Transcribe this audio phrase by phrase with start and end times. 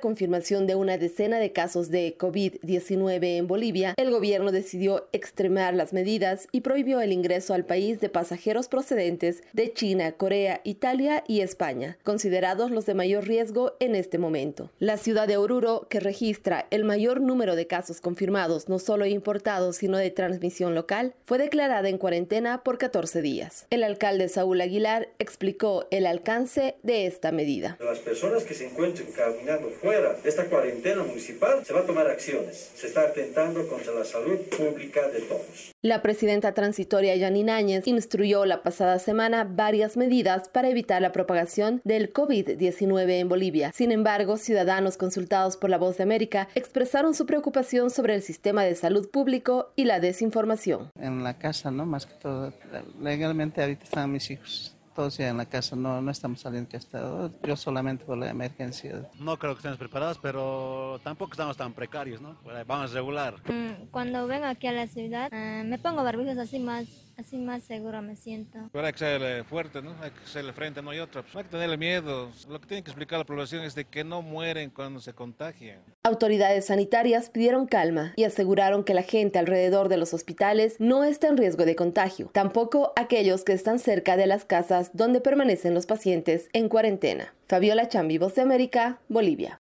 [0.00, 5.92] confirmación de una decena de casos de COVID-19 en Bolivia, el gobierno decidió extremar las
[5.92, 11.40] medidas y prohibió el ingreso al país de pasajeros procedentes de China, Corea, Italia y
[11.40, 14.70] España, considerados los de mayor riesgo en este momento.
[14.78, 19.76] La ciudad de Oruro, que registra el mayor número de casos confirmados, no solo importados,
[19.76, 23.66] sino de transmisión local, fue declarada en cuarentena por 14 días.
[23.70, 27.76] El alcalde Saúl Aguilar explicó el alcance de esta medida.
[27.80, 32.06] Las personas que se encuentren caminando fuera de esta cuarentena municipal se va a tomar
[32.08, 32.72] acciones.
[32.74, 35.72] Se está atentando contra la salud pública de todos.
[35.80, 41.80] La presidenta transitoria Yanine Áñez instruyó la pasada semana varias medidas para evitar la propagación
[41.84, 43.72] del COVID-19 en Bolivia.
[43.72, 48.64] Sin embargo, ciudadanos consultados por la Voz de América expresaron su preocupación sobre el sistema
[48.64, 50.90] de salud público y la desinformación.
[51.00, 51.86] En la casa, ¿no?
[51.86, 52.52] Más que todo,
[53.00, 56.76] legalmente ahorita están mis hijos todos ya en la casa, no, no estamos saliendo que
[56.76, 59.08] hasta yo solamente por la emergencia.
[59.20, 62.36] No creo que estemos preparados, pero tampoco estamos tan precarios, ¿no?
[62.66, 63.36] Vamos a regular.
[63.48, 67.64] Mm, cuando vengo aquí a la ciudad, eh, me pongo barbijos así más así más
[67.64, 68.58] seguro me siento.
[68.72, 69.94] Pero hay que ser fuerte, ¿no?
[70.00, 71.22] Hay que serle frente, no hay otra.
[71.32, 72.30] No hay que tenerle miedo.
[72.48, 75.12] Lo que tiene que explicar a la población es de que no mueren cuando se
[75.12, 75.80] contagian.
[76.04, 81.28] Autoridades sanitarias pidieron calma y aseguraron que la gente alrededor de los hospitales no está
[81.28, 82.30] en riesgo de contagio.
[82.32, 87.34] Tampoco aquellos que están cerca de las casas donde permanecen los pacientes en cuarentena.
[87.46, 89.56] Fabiola Chambi, Voz de América, Bolivia.